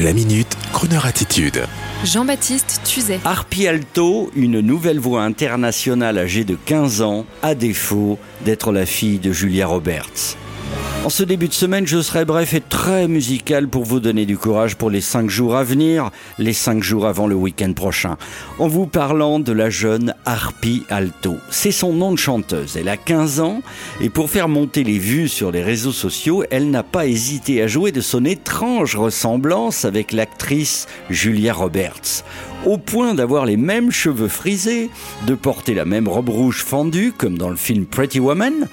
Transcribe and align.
La 0.00 0.12
minute, 0.12 0.56
Kroneur 0.72 1.06
attitude. 1.06 1.64
Jean-Baptiste 2.04 2.82
Tuzet. 2.84 3.18
Harpy 3.24 3.66
Alto, 3.66 4.30
une 4.36 4.60
nouvelle 4.60 5.00
voix 5.00 5.24
internationale 5.24 6.18
âgée 6.18 6.44
de 6.44 6.54
15 6.54 7.02
ans, 7.02 7.26
à 7.42 7.56
défaut 7.56 8.16
d'être 8.44 8.70
la 8.70 8.86
fille 8.86 9.18
de 9.18 9.32
Julia 9.32 9.66
Roberts. 9.66 10.36
En 11.04 11.10
ce 11.10 11.22
début 11.22 11.48
de 11.48 11.54
semaine, 11.54 11.86
je 11.86 12.02
serai 12.02 12.24
bref 12.24 12.52
et 12.54 12.60
très 12.60 13.08
musical 13.08 13.68
pour 13.68 13.84
vous 13.84 14.00
donner 14.00 14.26
du 14.26 14.36
courage 14.36 14.76
pour 14.76 14.90
les 14.90 15.00
cinq 15.00 15.30
jours 15.30 15.56
à 15.56 15.62
venir, 15.62 16.10
les 16.38 16.52
cinq 16.52 16.82
jours 16.82 17.06
avant 17.06 17.26
le 17.28 17.36
week-end 17.36 17.72
prochain, 17.72 18.18
en 18.58 18.66
vous 18.66 18.86
parlant 18.86 19.38
de 19.38 19.52
la 19.52 19.70
jeune 19.70 20.12
Harpy 20.26 20.82
Alto. 20.90 21.36
C'est 21.50 21.72
son 21.72 21.92
nom 21.94 22.12
de 22.12 22.18
chanteuse. 22.18 22.76
Elle 22.76 22.88
a 22.88 22.96
15 22.96 23.40
ans 23.40 23.62
et 24.00 24.10
pour 24.10 24.28
faire 24.28 24.48
monter 24.48 24.82
les 24.82 24.98
vues 24.98 25.28
sur 25.28 25.52
les 25.52 25.62
réseaux 25.62 25.92
sociaux, 25.92 26.44
elle 26.50 26.68
n'a 26.68 26.82
pas 26.82 27.06
hésité 27.06 27.62
à 27.62 27.68
jouer 27.68 27.92
de 27.92 28.00
son 28.00 28.24
étrange 28.24 28.96
ressemblance 28.96 29.84
avec 29.84 30.12
l'actrice 30.12 30.88
Julia 31.10 31.54
Roberts. 31.54 32.24
Au 32.66 32.76
point 32.76 33.14
d'avoir 33.14 33.46
les 33.46 33.56
mêmes 33.56 33.92
cheveux 33.92 34.28
frisés, 34.28 34.90
de 35.26 35.34
porter 35.36 35.74
la 35.74 35.84
même 35.84 36.08
robe 36.08 36.28
rouge 36.28 36.64
fendue 36.64 37.12
comme 37.16 37.38
dans 37.38 37.50
le 37.50 37.56
film 37.56 37.86
Pretty 37.86 38.18
Woman, 38.18 38.66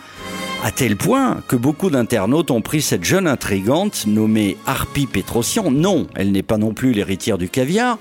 à 0.66 0.72
tel 0.72 0.96
point 0.96 1.44
que 1.48 1.56
beaucoup 1.56 1.92
d'internautes 1.92 2.50
ont 2.50 2.62
pris 2.62 2.82
cette 2.82 3.04
jeune 3.04 3.28
intrigante 3.28 4.08
nommée 4.08 4.58
Harpy 4.66 5.06
Petrosian. 5.06 5.70
Non, 5.70 6.08
elle 6.16 6.32
n'est 6.32 6.42
pas 6.42 6.58
non 6.58 6.74
plus 6.74 6.92
l'héritière 6.92 7.38
du 7.38 7.50
caviar. 7.50 8.00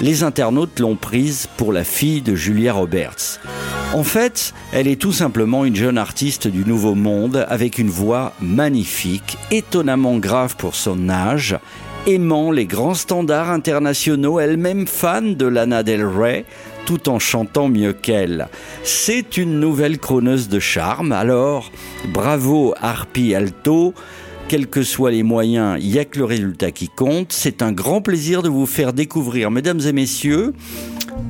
Les 0.00 0.24
internautes 0.24 0.80
l'ont 0.80 0.96
prise 0.96 1.48
pour 1.56 1.72
la 1.72 1.84
fille 1.84 2.20
de 2.20 2.34
Julia 2.34 2.72
Roberts. 2.72 3.38
En 3.94 4.02
fait, 4.02 4.52
elle 4.72 4.88
est 4.88 5.00
tout 5.00 5.12
simplement 5.12 5.64
une 5.64 5.76
jeune 5.76 5.96
artiste 5.96 6.48
du 6.48 6.64
Nouveau 6.64 6.96
Monde 6.96 7.46
avec 7.48 7.78
une 7.78 7.90
voix 7.90 8.32
magnifique, 8.40 9.38
étonnamment 9.52 10.18
grave 10.18 10.56
pour 10.56 10.74
son 10.74 11.08
âge, 11.08 11.56
aimant 12.08 12.50
les 12.50 12.66
grands 12.66 12.94
standards 12.94 13.50
internationaux, 13.50 14.40
elle-même 14.40 14.88
fan 14.88 15.36
de 15.36 15.46
Lana 15.46 15.84
Del 15.84 16.04
Rey, 16.04 16.46
tout 16.86 17.08
en 17.08 17.18
chantant 17.18 17.68
mieux 17.68 17.92
qu'elle. 17.92 18.48
C'est 18.82 19.36
une 19.36 19.60
nouvelle 19.60 19.98
chroneuse 19.98 20.48
de 20.48 20.58
charme, 20.58 21.12
alors 21.12 21.70
bravo 22.12 22.74
Harpy 22.80 23.34
Alto. 23.34 23.94
Quels 24.48 24.66
que 24.66 24.82
soient 24.82 25.10
les 25.10 25.22
moyens, 25.22 25.78
il 25.80 25.90
n'y 25.90 25.98
a 25.98 26.04
que 26.04 26.18
le 26.18 26.24
résultat 26.24 26.72
qui 26.72 26.88
compte. 26.88 27.32
C'est 27.32 27.62
un 27.62 27.72
grand 27.72 28.02
plaisir 28.02 28.42
de 28.42 28.48
vous 28.48 28.66
faire 28.66 28.92
découvrir, 28.92 29.50
mesdames 29.50 29.80
et 29.80 29.92
messieurs, 29.92 30.52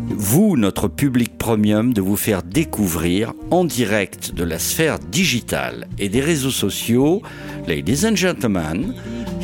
vous, 0.08 0.56
notre 0.56 0.88
public 0.88 1.38
premium, 1.38 1.92
de 1.92 2.00
vous 2.00 2.16
faire 2.16 2.42
découvrir 2.42 3.32
en 3.50 3.64
direct 3.64 4.34
de 4.34 4.44
la 4.44 4.58
sphère 4.58 4.98
digitale 4.98 5.88
et 5.98 6.08
des 6.08 6.20
réseaux 6.20 6.50
sociaux, 6.50 7.22
ladies 7.66 8.06
and 8.06 8.16
gentlemen, 8.16 8.94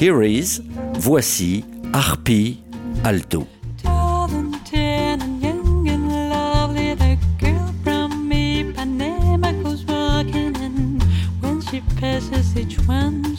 here 0.00 0.26
is, 0.26 0.60
voici 0.98 1.64
Harpy 1.92 2.58
Alto. 3.04 3.46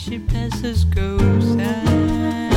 She 0.10 0.18
passes 0.18 0.86
goes 0.86 1.56
high. 1.56 2.50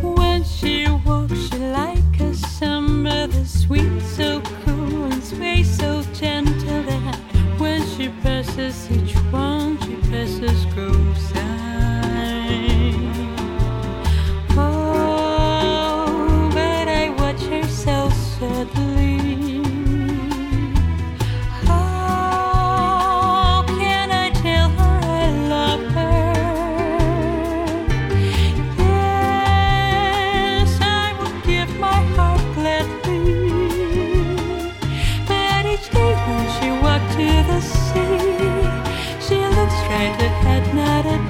When 0.00 0.44
she 0.44 0.86
walks, 1.04 1.48
she 1.48 1.58
like 1.58 2.20
a 2.20 2.32
summer, 2.34 3.26
the 3.26 3.44
sweet, 3.44 4.00
so 4.00 4.40
cool 4.64 5.06
and 5.06 5.24
sweet, 5.24 5.64
so 5.64 6.04
gentle 6.14 6.84
that 6.84 7.16
when 7.58 7.84
she 7.84 8.10
passes, 8.22 8.88
each 8.92 9.16
one 9.32 9.76
she 9.80 9.96
passes 10.08 10.66
goes 10.66 11.30
high. 11.32 11.39
to 37.20 37.42
the 37.50 37.60
sea. 37.60 38.00
She 39.24 39.36
looked 39.54 39.76
straight 39.82 40.16
ahead, 40.28 40.74
not 40.74 41.04
at 41.06 41.29